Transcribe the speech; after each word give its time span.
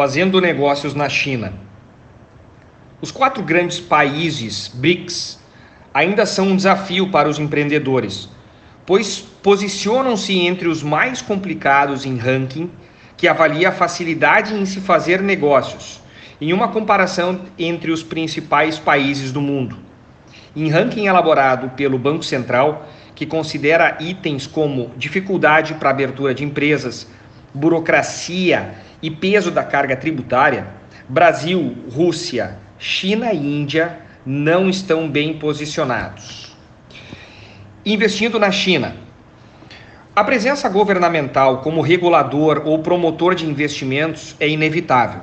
fazendo 0.00 0.40
negócios 0.40 0.94
na 0.94 1.10
China. 1.10 1.52
Os 3.02 3.10
quatro 3.10 3.42
grandes 3.42 3.78
países 3.78 4.66
BRICS 4.66 5.38
ainda 5.92 6.24
são 6.24 6.46
um 6.48 6.56
desafio 6.56 7.10
para 7.10 7.28
os 7.28 7.38
empreendedores, 7.38 8.26
pois 8.86 9.18
posicionam-se 9.18 10.38
entre 10.38 10.68
os 10.68 10.82
mais 10.82 11.20
complicados 11.20 12.06
em 12.06 12.16
ranking 12.16 12.70
que 13.14 13.28
avalia 13.28 13.68
a 13.68 13.72
facilidade 13.72 14.54
em 14.54 14.64
se 14.64 14.80
fazer 14.80 15.20
negócios, 15.20 16.00
em 16.40 16.54
uma 16.54 16.68
comparação 16.68 17.38
entre 17.58 17.90
os 17.90 18.02
principais 18.02 18.78
países 18.78 19.30
do 19.30 19.42
mundo. 19.42 19.76
Em 20.56 20.70
ranking 20.70 21.08
elaborado 21.08 21.72
pelo 21.76 21.98
Banco 21.98 22.24
Central, 22.24 22.88
que 23.14 23.26
considera 23.26 23.98
itens 24.00 24.46
como 24.46 24.92
dificuldade 24.96 25.74
para 25.74 25.90
abertura 25.90 26.32
de 26.32 26.42
empresas, 26.42 27.06
burocracia 27.52 28.88
e 29.02 29.10
peso 29.10 29.50
da 29.50 29.62
carga 29.62 29.96
tributária, 29.96 30.66
Brasil, 31.08 31.76
Rússia, 31.90 32.56
China 32.78 33.32
e 33.32 33.38
Índia 33.38 33.98
não 34.24 34.68
estão 34.68 35.08
bem 35.08 35.34
posicionados. 35.34 36.56
Investindo 37.84 38.38
na 38.38 38.50
China. 38.50 38.94
A 40.14 40.24
presença 40.24 40.68
governamental 40.68 41.62
como 41.62 41.80
regulador 41.80 42.62
ou 42.64 42.80
promotor 42.80 43.34
de 43.34 43.46
investimentos 43.46 44.36
é 44.38 44.48
inevitável. 44.48 45.22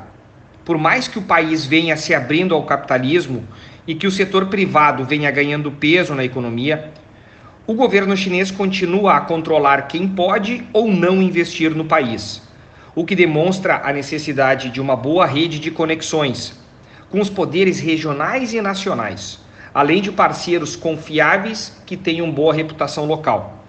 Por 0.65 0.77
mais 0.77 1.07
que 1.07 1.19
o 1.19 1.23
país 1.23 1.65
venha 1.65 1.95
se 1.95 2.13
abrindo 2.13 2.55
ao 2.55 2.63
capitalismo 2.63 3.47
e 3.85 3.95
que 3.95 4.07
o 4.07 4.11
setor 4.11 4.47
privado 4.47 5.05
venha 5.05 5.29
ganhando 5.31 5.71
peso 5.71 6.15
na 6.15 6.23
economia, 6.23 6.91
o 7.65 7.73
governo 7.73 8.15
chinês 8.15 8.49
continua 8.49 9.15
a 9.15 9.21
controlar 9.21 9.83
quem 9.83 10.07
pode 10.07 10.65
ou 10.71 10.87
não 10.89 11.21
investir 11.21 11.75
no 11.75 11.85
país, 11.85 12.46
o 12.97 13.05
que 13.05 13.15
demonstra 13.15 13.81
a 13.83 13.93
necessidade 13.93 14.71
de 14.71 14.81
uma 14.81 14.95
boa 14.95 15.23
rede 15.23 15.59
de 15.59 15.69
conexões 15.69 16.59
com 17.11 17.19
os 17.21 17.29
poderes 17.29 17.79
regionais 17.79 18.55
e 18.55 18.59
nacionais, 18.59 19.39
além 19.71 20.01
de 20.01 20.11
parceiros 20.11 20.75
confiáveis 20.75 21.79
que 21.85 21.95
tenham 21.95 22.31
boa 22.31 22.55
reputação 22.55 23.05
local. 23.05 23.63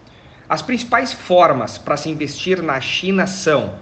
As 0.49 0.63
principais 0.63 1.13
formas 1.13 1.77
para 1.77 1.99
se 1.99 2.09
investir 2.09 2.63
na 2.63 2.81
China 2.81 3.27
são 3.27 3.75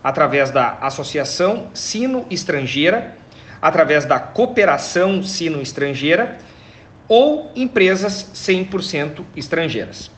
através 0.00 0.52
da 0.52 0.78
Associação 0.80 1.70
Sino 1.74 2.24
Estrangeira, 2.30 3.16
através 3.60 4.04
da 4.04 4.20
Cooperação 4.20 5.24
Sino 5.24 5.60
Estrangeira 5.60 6.38
ou 7.08 7.50
empresas 7.56 8.30
100% 8.32 9.24
estrangeiras. 9.34 10.08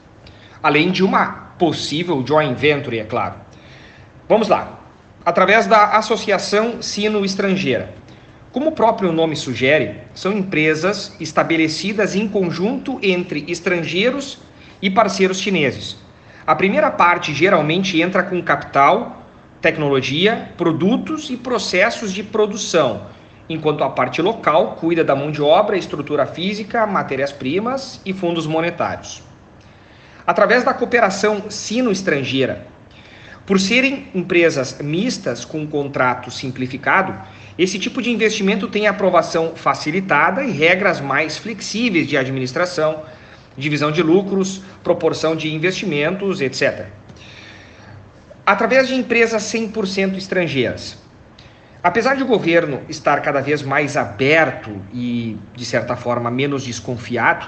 Além 0.62 0.91
de 0.91 1.03
uma 1.03 1.55
possível 1.58 2.23
joint 2.27 2.55
venture, 2.55 2.98
é 2.98 3.05
claro. 3.05 3.45
Vamos 4.29 4.49
lá. 4.49 4.81
Através 5.25 5.69
da 5.69 5.97
Associação 5.97 6.83
Sino 6.83 7.25
Estrangeira. 7.25 7.95
Como 8.51 8.71
o 8.71 8.73
próprio 8.73 9.13
nome 9.13 9.37
sugere, 9.37 10.01
são 10.15 10.33
empresas 10.33 11.15
estabelecidas 11.21 12.17
em 12.17 12.27
conjunto 12.27 12.99
entre 13.03 13.45
estrangeiros 13.47 14.39
e 14.83 14.91
parceiros 14.91 15.39
chineses. 15.39 15.97
A 16.45 16.57
primeira 16.57 16.91
parte 16.91 17.33
geralmente 17.33 18.01
entra 18.01 18.25
com 18.25 18.43
capital, 18.43 19.23
tecnologia, 19.61 20.51
produtos 20.57 21.31
e 21.31 21.37
processos 21.37 22.13
de 22.13 22.25
produção, 22.25 23.07
enquanto 23.49 23.85
a 23.85 23.91
parte 23.91 24.21
local 24.21 24.75
cuida 24.81 25.05
da 25.05 25.15
mão 25.15 25.31
de 25.31 25.41
obra, 25.41 25.79
estrutura 25.79 26.27
física, 26.27 26.85
matérias-primas 26.85 28.01
e 28.05 28.13
fundos 28.13 28.45
monetários. 28.45 29.23
Através 30.27 30.65
da 30.65 30.75
cooperação 30.75 31.45
sino-estrangeira, 31.49 32.75
por 33.47 33.61
serem 33.61 34.08
empresas 34.14 34.77
mistas 34.80 35.44
com 35.44 35.66
contrato 35.66 36.30
simplificado, 36.30 37.14
esse 37.56 37.78
tipo 37.78 38.02
de 38.02 38.11
investimento 38.11 38.69
tem 38.69 38.86
aprovação 38.86 39.55
facilitada 39.55 40.42
e 40.42 40.50
regras 40.50 41.00
mais 41.00 41.39
flexíveis 41.39 42.08
de 42.08 42.17
administração, 42.17 43.05
divisão 43.56 43.90
de 43.90 44.02
lucros, 44.02 44.61
proporção 44.83 45.35
de 45.35 45.55
investimentos, 45.55 46.40
etc. 46.40 46.86
Através 48.45 48.89
de 48.89 48.95
empresas 48.95 49.45
100% 49.45 50.17
estrangeiras, 50.17 50.98
Apesar 51.86 52.17
de 52.17 52.24
o 52.24 52.27
governo 52.27 52.80
estar 52.89 53.23
cada 53.23 53.40
vez 53.40 53.62
mais 53.62 53.96
aberto 53.96 54.83
e, 54.92 55.39
de 55.55 55.64
certa 55.64 55.95
forma, 55.95 56.29
menos 56.33 56.64
desconfiado, 56.64 57.46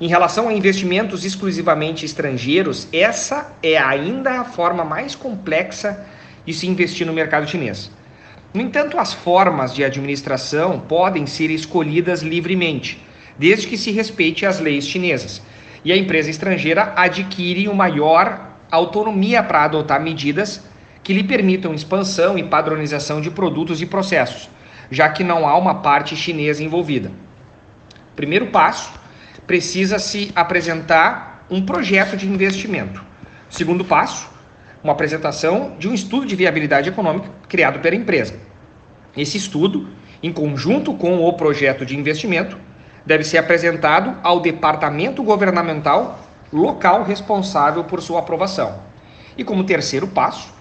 em 0.00 0.08
relação 0.08 0.48
a 0.48 0.52
investimentos 0.52 1.24
exclusivamente 1.24 2.04
estrangeiros, 2.04 2.88
essa 2.92 3.52
é 3.62 3.78
ainda 3.78 4.40
a 4.40 4.44
forma 4.44 4.84
mais 4.84 5.14
complexa 5.14 6.04
de 6.44 6.52
se 6.52 6.66
investir 6.66 7.06
no 7.06 7.12
mercado 7.12 7.48
chinês. 7.48 7.90
No 8.52 8.60
entanto, 8.60 8.98
as 8.98 9.12
formas 9.12 9.74
de 9.74 9.84
administração 9.84 10.80
podem 10.80 11.26
ser 11.26 11.50
escolhidas 11.50 12.22
livremente, 12.22 13.02
desde 13.38 13.66
que 13.66 13.76
se 13.76 13.90
respeite 13.90 14.46
as 14.46 14.60
leis 14.60 14.86
chinesas, 14.86 15.42
e 15.84 15.92
a 15.92 15.96
empresa 15.96 16.30
estrangeira 16.30 16.92
adquire 16.96 17.68
uma 17.68 17.88
maior 17.88 18.50
autonomia 18.70 19.42
para 19.42 19.64
adotar 19.64 20.00
medidas 20.00 20.62
que 21.02 21.12
lhe 21.12 21.22
permitam 21.22 21.74
expansão 21.74 22.38
e 22.38 22.42
padronização 22.42 23.20
de 23.20 23.30
produtos 23.30 23.82
e 23.82 23.86
processos, 23.86 24.48
já 24.90 25.08
que 25.08 25.22
não 25.22 25.46
há 25.46 25.56
uma 25.56 25.76
parte 25.76 26.16
chinesa 26.16 26.64
envolvida. 26.64 27.12
Primeiro 28.16 28.46
passo, 28.46 28.90
precisa-se 29.46 30.32
apresentar 30.34 31.44
um 31.50 31.64
projeto 31.64 32.16
de 32.16 32.28
investimento. 32.28 33.04
Segundo 33.48 33.84
passo, 33.84 34.28
uma 34.82 34.92
apresentação 34.92 35.76
de 35.78 35.88
um 35.88 35.94
estudo 35.94 36.26
de 36.26 36.36
viabilidade 36.36 36.88
econômica 36.88 37.28
criado 37.48 37.80
pela 37.80 37.94
empresa. 37.94 38.34
Esse 39.16 39.38
estudo, 39.38 39.88
em 40.22 40.32
conjunto 40.32 40.94
com 40.94 41.24
o 41.24 41.32
projeto 41.34 41.86
de 41.86 41.96
investimento, 41.96 42.56
deve 43.06 43.24
ser 43.24 43.38
apresentado 43.38 44.18
ao 44.22 44.40
departamento 44.40 45.22
governamental 45.22 46.20
local 46.52 47.02
responsável 47.04 47.84
por 47.84 48.00
sua 48.00 48.20
aprovação. 48.20 48.78
E 49.36 49.44
como 49.44 49.64
terceiro 49.64 50.06
passo, 50.06 50.52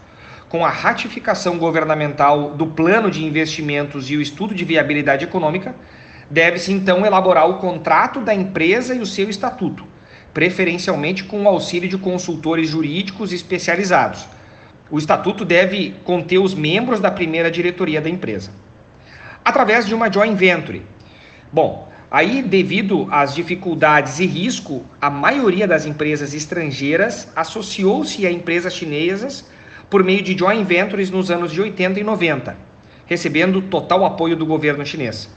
com 0.49 0.65
a 0.65 0.69
ratificação 0.69 1.57
governamental 1.57 2.51
do 2.51 2.67
plano 2.67 3.09
de 3.09 3.23
investimentos 3.23 4.09
e 4.09 4.17
o 4.17 4.21
estudo 4.21 4.53
de 4.53 4.63
viabilidade 4.63 5.25
econômica, 5.25 5.75
deve-se 6.33 6.73
então 6.73 7.05
elaborar 7.05 7.47
o 7.47 7.59
contrato 7.59 8.19
da 8.19 8.33
empresa 8.33 8.95
e 8.95 8.99
o 8.99 9.05
seu 9.05 9.29
estatuto, 9.29 9.85
preferencialmente 10.33 11.23
com 11.25 11.43
o 11.43 11.47
auxílio 11.47 11.87
de 11.87 11.95
consultores 11.95 12.69
jurídicos 12.69 13.31
especializados. 13.31 14.25
O 14.89 14.97
estatuto 14.97 15.45
deve 15.45 15.93
conter 16.03 16.39
os 16.39 16.55
membros 16.55 16.99
da 16.99 17.11
primeira 17.11 17.51
diretoria 17.51 18.01
da 18.01 18.09
empresa. 18.09 18.49
Através 19.45 19.85
de 19.85 19.93
uma 19.93 20.11
joint 20.11 20.35
venture. 20.35 20.81
Bom, 21.51 21.87
aí 22.09 22.41
devido 22.41 23.07
às 23.11 23.35
dificuldades 23.35 24.17
e 24.17 24.25
risco, 24.25 24.83
a 24.99 25.11
maioria 25.11 25.67
das 25.67 25.85
empresas 25.85 26.33
estrangeiras 26.33 27.31
associou-se 27.35 28.25
a 28.25 28.31
empresas 28.31 28.73
chinesas 28.73 29.45
por 29.87 30.03
meio 30.03 30.23
de 30.23 30.35
joint 30.35 30.65
ventures 30.65 31.11
nos 31.11 31.29
anos 31.29 31.51
de 31.51 31.61
80 31.61 31.99
e 31.99 32.03
90, 32.03 32.57
recebendo 33.05 33.61
total 33.61 34.03
apoio 34.03 34.35
do 34.35 34.47
governo 34.47 34.83
chinês. 34.83 35.29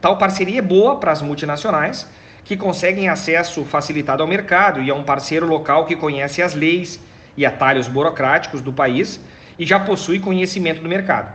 Tal 0.00 0.16
parceria 0.16 0.60
é 0.60 0.62
boa 0.62 0.96
para 0.96 1.10
as 1.10 1.22
multinacionais, 1.22 2.08
que 2.44 2.56
conseguem 2.56 3.08
acesso 3.08 3.64
facilitado 3.64 4.22
ao 4.22 4.28
mercado 4.28 4.80
e 4.80 4.90
a 4.90 4.94
um 4.94 5.02
parceiro 5.02 5.46
local 5.46 5.86
que 5.86 5.96
conhece 5.96 6.40
as 6.40 6.54
leis 6.54 7.00
e 7.36 7.44
atalhos 7.44 7.88
burocráticos 7.88 8.60
do 8.60 8.72
país 8.72 9.20
e 9.58 9.66
já 9.66 9.80
possui 9.80 10.20
conhecimento 10.20 10.80
do 10.80 10.88
mercado. 10.88 11.32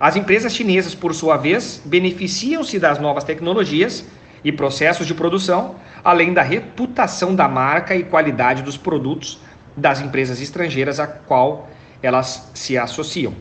As 0.00 0.16
empresas 0.16 0.52
chinesas, 0.52 0.96
por 0.96 1.14
sua 1.14 1.36
vez, 1.36 1.80
beneficiam-se 1.84 2.78
das 2.78 2.98
novas 2.98 3.22
tecnologias 3.22 4.04
e 4.42 4.50
processos 4.50 5.06
de 5.06 5.14
produção, 5.14 5.76
além 6.02 6.32
da 6.32 6.42
reputação 6.42 7.36
da 7.36 7.46
marca 7.46 7.94
e 7.94 8.02
qualidade 8.02 8.62
dos 8.62 8.76
produtos 8.76 9.38
das 9.76 10.00
empresas 10.00 10.40
estrangeiras 10.40 10.98
a 10.98 11.06
qual 11.06 11.70
elas 12.02 12.50
se 12.52 12.76
associam. 12.76 13.32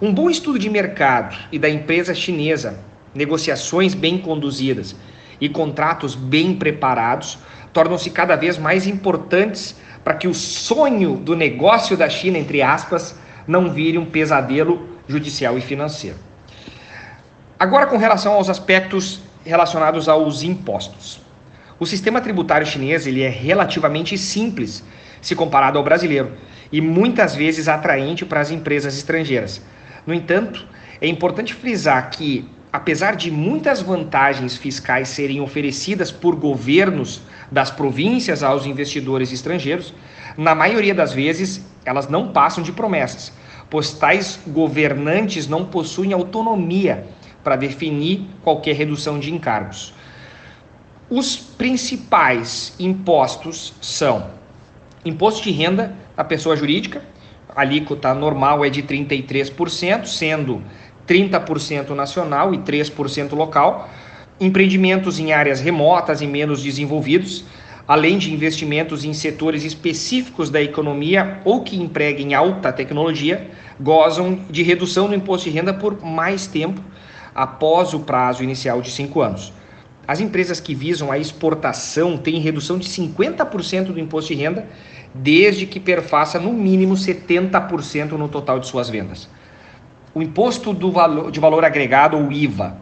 Um 0.00 0.14
bom 0.14 0.30
estudo 0.30 0.58
de 0.60 0.70
mercado 0.70 1.36
e 1.50 1.58
da 1.58 1.68
empresa 1.68 2.14
chinesa, 2.14 2.78
negociações 3.16 3.94
bem 3.94 4.18
conduzidas 4.18 4.94
e 5.40 5.48
contratos 5.48 6.14
bem 6.14 6.54
preparados 6.54 7.38
tornam-se 7.72 8.10
cada 8.10 8.36
vez 8.36 8.56
mais 8.56 8.86
importantes 8.86 9.76
para 10.02 10.14
que 10.14 10.28
o 10.28 10.34
sonho 10.34 11.16
do 11.16 11.34
negócio 11.34 11.96
da 11.96 12.08
China, 12.08 12.38
entre 12.38 12.62
aspas, 12.62 13.18
não 13.46 13.70
vire 13.70 13.98
um 13.98 14.06
pesadelo 14.06 14.88
judicial 15.08 15.58
e 15.58 15.60
financeiro. 15.60 16.16
Agora, 17.58 17.86
com 17.86 17.96
relação 17.96 18.32
aos 18.34 18.48
aspectos 18.48 19.20
relacionados 19.46 20.08
aos 20.08 20.42
impostos. 20.42 21.20
O 21.78 21.86
sistema 21.86 22.20
tributário 22.20 22.66
chinês 22.66 23.06
ele 23.06 23.22
é 23.22 23.28
relativamente 23.28 24.18
simples 24.18 24.82
se 25.22 25.34
comparado 25.36 25.78
ao 25.78 25.84
brasileiro 25.84 26.32
e 26.72 26.80
muitas 26.80 27.34
vezes 27.34 27.68
atraente 27.68 28.24
para 28.24 28.40
as 28.40 28.50
empresas 28.50 28.96
estrangeiras. 28.96 29.62
No 30.06 30.12
entanto, 30.12 30.66
é 31.00 31.06
importante 31.06 31.54
frisar 31.54 32.10
que, 32.10 32.48
apesar 32.72 33.16
de 33.16 33.30
muitas 33.30 33.80
vantagens 33.80 34.56
fiscais 34.56 35.08
serem 35.08 35.40
oferecidas 35.40 36.10
por 36.10 36.36
governos 36.36 37.20
das 37.50 37.70
províncias 37.70 38.42
aos 38.42 38.66
investidores 38.66 39.32
estrangeiros, 39.32 39.94
na 40.36 40.54
maioria 40.54 40.94
das 40.94 41.12
vezes 41.12 41.64
elas 41.84 42.08
não 42.08 42.28
passam 42.28 42.62
de 42.62 42.72
promessas, 42.72 43.32
pois 43.70 43.92
tais 43.92 44.38
governantes 44.46 45.46
não 45.46 45.64
possuem 45.64 46.12
autonomia 46.12 47.06
para 47.42 47.56
definir 47.56 48.26
qualquer 48.42 48.74
redução 48.74 49.18
de 49.18 49.32
encargos. 49.32 49.94
Os 51.08 51.36
principais 51.36 52.74
impostos 52.78 53.72
são 53.80 54.30
imposto 55.04 55.44
de 55.44 55.52
renda 55.52 55.94
da 56.16 56.24
pessoa 56.24 56.56
jurídica, 56.56 57.02
a 57.56 57.60
alíquota 57.62 58.12
normal 58.12 58.64
é 58.64 58.68
de 58.68 58.82
33%, 58.82 60.04
sendo 60.04 60.62
30% 61.06 61.90
nacional 61.90 62.54
e 62.54 62.58
3% 62.58 63.32
local. 63.32 63.88
Empreendimentos 64.40 65.18
em 65.18 65.32
áreas 65.32 65.60
remotas 65.60 66.20
e 66.20 66.26
menos 66.26 66.62
desenvolvidos, 66.62 67.44
além 67.88 68.18
de 68.18 68.32
investimentos 68.32 69.04
em 69.04 69.14
setores 69.14 69.64
específicos 69.64 70.50
da 70.50 70.60
economia 70.60 71.40
ou 71.44 71.62
que 71.62 71.76
empreguem 71.80 72.34
alta 72.34 72.72
tecnologia, 72.72 73.50
gozam 73.80 74.40
de 74.50 74.62
redução 74.62 75.08
no 75.08 75.14
imposto 75.14 75.48
de 75.48 75.56
renda 75.56 75.72
por 75.72 76.02
mais 76.04 76.46
tempo 76.46 76.80
após 77.34 77.94
o 77.94 78.00
prazo 78.00 78.42
inicial 78.42 78.80
de 78.80 78.90
cinco 78.90 79.20
anos. 79.20 79.52
As 80.08 80.20
empresas 80.20 80.60
que 80.60 80.74
visam 80.74 81.10
a 81.10 81.18
exportação 81.18 82.16
têm 82.16 82.38
redução 82.38 82.78
de 82.78 82.88
50% 82.88 83.86
do 83.86 84.00
imposto 84.00 84.32
de 84.32 84.40
renda, 84.40 84.66
desde 85.12 85.66
que 85.66 85.80
perfaça 85.80 86.38
no 86.38 86.52
mínimo 86.52 86.94
70% 86.94 88.12
no 88.12 88.28
total 88.28 88.60
de 88.60 88.68
suas 88.68 88.88
vendas. 88.88 89.28
O 90.16 90.22
imposto 90.22 90.72
do 90.72 90.90
valor, 90.90 91.30
de 91.30 91.38
valor 91.38 91.62
agregado, 91.62 92.16
ou 92.16 92.32
IVA, 92.32 92.74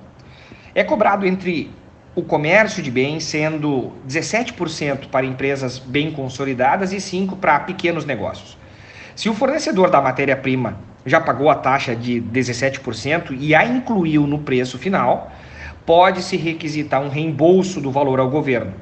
é 0.73 0.85
cobrado 0.85 1.27
entre 1.27 1.69
o 2.15 2.23
comércio 2.23 2.81
de 2.81 2.93
bens, 2.93 3.25
sendo 3.25 3.91
17% 4.09 5.09
para 5.09 5.27
empresas 5.27 5.81
bem 5.81 6.13
consolidadas 6.13 6.93
e 6.93 6.99
5% 6.99 7.37
para 7.39 7.59
pequenos 7.59 8.05
negócios. 8.05 8.57
Se 9.17 9.29
o 9.29 9.35
fornecedor 9.35 9.91
da 9.91 10.01
matéria-prima 10.01 10.79
já 11.05 11.21
pagou 11.21 11.51
a 11.51 11.57
taxa 11.57 11.97
de 11.97 12.23
17% 12.23 13.37
e 13.37 13.53
a 13.53 13.65
incluiu 13.65 14.29
no 14.29 14.39
preço 14.39 14.79
final, 14.79 15.33
pode-se 15.85 16.37
requisitar 16.37 17.03
um 17.03 17.09
reembolso 17.09 17.81
do 17.81 17.91
valor 17.91 18.21
ao 18.21 18.31
governo. 18.31 18.75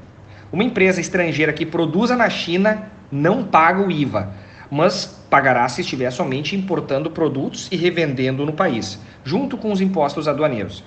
Uma 0.52 0.62
empresa 0.62 1.00
estrangeira 1.00 1.54
que 1.54 1.64
produza 1.64 2.14
na 2.14 2.28
China 2.28 2.82
não 3.10 3.44
paga 3.44 3.80
o 3.80 3.90
IVA, 3.90 4.30
mas 4.74 5.04
pagará 5.28 5.68
se 5.68 5.82
estiver 5.82 6.10
somente 6.10 6.56
importando 6.56 7.10
produtos 7.10 7.68
e 7.70 7.76
revendendo 7.76 8.46
no 8.46 8.54
país, 8.54 8.98
junto 9.22 9.58
com 9.58 9.70
os 9.70 9.82
impostos 9.82 10.26
aduaneiros. 10.26 10.82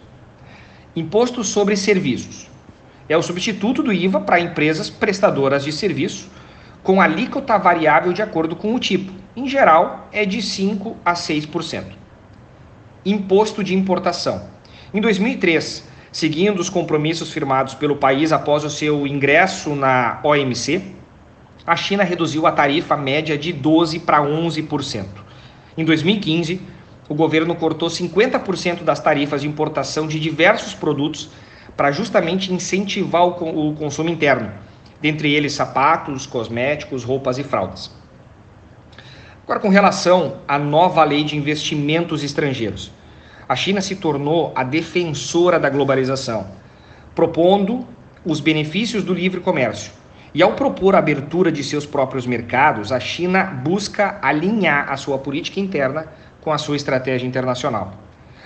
Imposto 0.96 1.44
sobre 1.44 1.78
serviços. 1.78 2.50
É 3.08 3.16
o 3.16 3.22
substituto 3.22 3.84
do 3.84 3.94
IVA 3.94 4.22
para 4.22 4.40
empresas 4.40 4.90
prestadoras 4.90 5.64
de 5.64 5.72
serviço, 5.72 6.32
com 6.82 7.00
alíquota 7.00 7.60
variável 7.60 8.12
de 8.12 8.24
acordo 8.24 8.56
com 8.56 8.74
o 8.74 8.80
tipo. 8.80 9.14
Em 9.36 9.48
geral, 9.48 10.10
é 10.12 10.26
de 10.26 10.42
5 10.42 10.98
a 11.06 11.14
6%. 11.14 11.84
Imposto 13.06 13.64
de 13.64 13.76
importação. 13.76 14.50
Em 14.92 15.00
2003, 15.00 15.88
seguindo 16.12 16.60
os 16.60 16.72
compromissos 16.72 17.32
firmados 17.32 17.76
pelo 17.76 17.98
país 17.98 18.32
após 18.32 18.64
o 18.64 18.70
seu 18.72 19.06
ingresso 19.06 19.76
na 19.76 20.22
OMC, 20.24 20.96
a 21.66 21.76
China 21.76 22.04
reduziu 22.04 22.46
a 22.46 22.52
tarifa 22.52 22.96
média 22.96 23.38
de 23.38 23.52
12 23.52 24.00
para 24.00 24.22
11%. 24.22 25.06
Em 25.78 25.84
2015, 25.84 26.62
o 27.10 27.16
governo 27.16 27.56
cortou 27.56 27.90
50% 27.90 28.84
das 28.84 29.00
tarifas 29.00 29.42
de 29.42 29.48
importação 29.48 30.08
de 30.08 30.20
diversos 30.20 30.74
produtos 30.74 31.30
para 31.76 31.92
justamente 31.92 32.54
incentivar 32.54 33.26
o 33.26 33.76
consumo 33.76 34.10
interno, 34.10 34.52
dentre 35.02 35.34
eles 35.34 35.54
sapatos, 35.54 36.26
cosméticos, 36.26 37.04
roupas 37.04 37.38
e 37.38 37.44
fraldas. 37.44 37.92
Agora, 39.44 39.60
com 39.60 39.70
relação 39.70 40.38
à 40.48 40.58
nova 40.58 41.04
lei 41.04 41.24
de 41.24 41.38
investimentos 41.38 42.24
estrangeiros 42.24 42.92
a 43.48 43.56
China 43.56 43.80
se 43.80 43.96
tornou 43.96 44.52
a 44.56 44.64
defensora 44.64 45.60
da 45.60 45.70
globalização, 45.70 46.48
propondo 47.14 47.86
os 48.26 48.40
benefícios 48.40 49.04
do 49.04 49.14
livre 49.14 49.40
comércio. 49.40 49.92
E 50.36 50.44
ao 50.44 50.52
propor 50.52 50.96
a 50.96 50.98
abertura 50.98 51.50
de 51.50 51.64
seus 51.64 51.86
próprios 51.86 52.28
mercados, 52.28 52.92
a 52.92 53.00
China 53.00 53.46
busca 53.46 54.20
alinhar 54.22 54.92
a 54.92 54.98
sua 54.98 55.18
política 55.18 55.62
interna 55.62 56.08
com 56.42 56.52
a 56.52 56.58
sua 56.58 56.76
estratégia 56.76 57.26
internacional. 57.26 57.94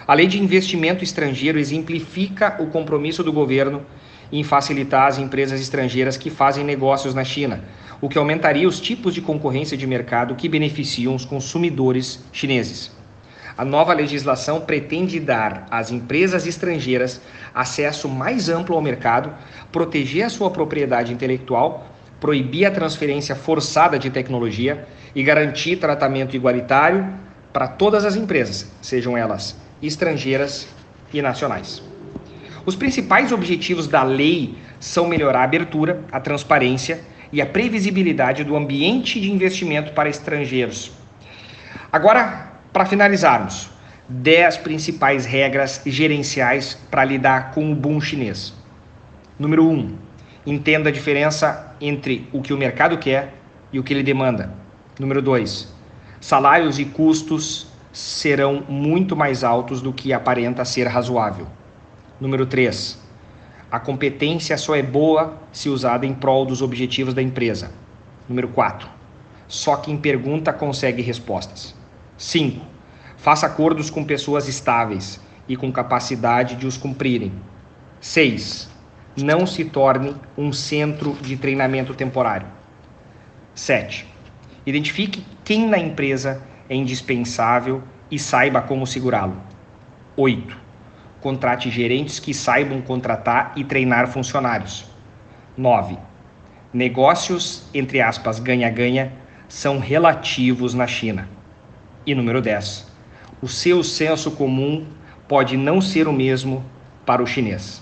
A 0.06 0.14
lei 0.14 0.28
de 0.28 0.40
investimento 0.40 1.04
estrangeiro 1.04 1.58
exemplifica 1.58 2.58
o 2.60 2.68
compromisso 2.68 3.24
do 3.24 3.34
governo 3.34 3.82
em 4.32 4.44
facilitar 4.44 5.08
as 5.08 5.18
empresas 5.18 5.60
estrangeiras 5.60 6.16
que 6.16 6.30
fazem 6.30 6.64
negócios 6.64 7.16
na 7.16 7.24
China, 7.24 7.64
o 8.00 8.08
que 8.08 8.20
aumentaria 8.20 8.68
os 8.68 8.80
tipos 8.80 9.16
de 9.16 9.22
concorrência 9.22 9.76
de 9.76 9.88
mercado 9.88 10.36
que 10.36 10.48
beneficiam 10.48 11.16
os 11.16 11.26
consumidores 11.26 12.24
chineses. 12.32 12.96
A 13.58 13.66
nova 13.66 13.94
legislação 13.94 14.62
pretende 14.62 15.20
dar 15.20 15.66
às 15.72 15.90
empresas 15.90 16.46
estrangeiras 16.46 17.20
acesso 17.54 18.08
mais 18.08 18.50
amplo 18.50 18.76
ao 18.76 18.82
mercado, 18.82 19.34
proteger 19.72 20.26
a 20.26 20.30
sua 20.30 20.50
propriedade 20.50 21.14
intelectual, 21.14 21.88
proibir 22.20 22.66
a 22.66 22.72
transferência 22.72 23.36
forçada 23.36 23.98
de 23.98 24.10
tecnologia 24.10 24.88
e 25.16 25.24
garantir 25.24 25.78
tratamento 25.78 26.36
igualitário 26.36 27.08
para 27.52 27.68
todas 27.68 28.06
as 28.06 28.16
empresas, 28.16 28.72
sejam 28.82 29.18
elas 29.18 29.56
estrangeiras 29.82 30.68
e 31.14 31.22
nacionais. 31.22 31.82
Os 32.66 32.76
principais 32.76 33.32
objetivos 33.32 33.88
da 33.88 34.04
lei 34.04 34.56
são 34.80 35.08
melhorar 35.08 35.42
a 35.42 35.44
abertura, 35.44 36.04
a 36.12 36.20
transparência 36.20 37.02
e 37.32 37.42
a 37.42 37.46
previsibilidade 37.46 38.44
do 38.44 38.56
ambiente 38.56 39.20
de 39.20 39.32
investimento 39.32 39.94
para 39.94 40.10
estrangeiros. 40.10 40.92
Agora, 41.92 42.52
para 42.72 42.86
finalizarmos, 42.86 43.70
10 44.10 44.58
principais 44.58 45.24
regras 45.24 45.82
gerenciais 45.86 46.74
para 46.90 47.06
lidar 47.06 47.52
com 47.52 47.72
o 47.72 47.76
boom 47.76 48.02
chinês. 48.02 48.56
Número 49.38 49.64
1. 49.64 49.72
Um, 49.72 49.96
entenda 50.48 50.90
a 50.90 50.92
diferença 50.92 51.76
entre 51.80 52.28
o 52.34 52.42
que 52.42 52.52
o 52.52 52.58
mercado 52.58 52.98
quer 52.98 53.36
e 53.72 53.80
o 53.80 53.84
que 53.84 53.94
ele 53.94 54.02
demanda. 54.02 54.52
Número 55.00 55.22
2. 55.22 55.72
Salários 56.20 56.80
e 56.80 56.86
custos 56.86 57.68
serão 57.94 58.64
muito 58.68 59.16
mais 59.16 59.44
altos 59.44 59.80
do 59.80 59.94
que 59.94 60.12
aparenta 60.12 60.66
ser 60.66 60.88
razoável. 60.88 61.48
Número 62.20 62.48
3. 62.48 63.00
A 63.72 63.80
competência 63.80 64.58
só 64.58 64.76
é 64.76 64.82
boa 64.82 65.38
se 65.52 65.70
usada 65.70 66.08
em 66.08 66.16
prol 66.16 66.48
dos 66.48 66.64
objetivos 66.64 67.14
da 67.14 67.22
empresa. 67.22 67.72
Número 68.28 68.48
4. 68.48 68.90
Só 69.48 69.76
quem 69.78 69.96
pergunta 69.98 70.52
consegue 70.52 71.04
respostas. 71.04 71.76
5. 72.18 72.79
Faça 73.22 73.48
acordos 73.48 73.90
com 73.90 74.04
pessoas 74.04 74.48
estáveis 74.48 75.20
e 75.46 75.58
com 75.58 75.72
capacidade 75.72 76.56
de 76.56 76.66
os 76.66 76.78
cumprirem. 76.78 77.34
6. 78.00 78.70
Não 79.22 79.46
se 79.46 79.66
torne 79.66 80.16
um 80.38 80.54
centro 80.54 81.12
de 81.22 81.36
treinamento 81.36 81.94
temporário. 81.94 82.48
7. 83.54 84.08
Identifique 84.66 85.26
quem 85.44 85.68
na 85.68 85.78
empresa 85.78 86.42
é 86.70 86.76
indispensável 86.76 87.84
e 88.10 88.18
saiba 88.18 88.62
como 88.62 88.88
segurá-lo. 88.88 89.36
8. 90.16 90.58
Contrate 91.20 91.70
gerentes 91.70 92.20
que 92.20 92.34
saibam 92.34 92.82
contratar 92.82 93.52
e 93.58 93.66
treinar 93.66 94.08
funcionários. 94.08 94.86
9. 95.58 95.98
Negócios, 96.72 97.68
entre 97.74 98.00
aspas, 98.00 98.40
ganha-ganha, 98.40 99.12
são 99.50 99.78
relativos 99.78 100.74
na 100.74 100.88
China. 100.88 101.28
E 102.06 102.16
número 102.16 102.42
10. 102.42 102.89
O 103.42 103.48
seu 103.48 103.84
senso 103.84 104.32
comum 104.32 104.86
pode 105.28 105.56
não 105.56 105.80
ser 105.80 106.08
o 106.08 106.14
mesmo 106.14 106.64
para 107.06 107.24
o 107.24 107.28
chinês. 107.28 107.82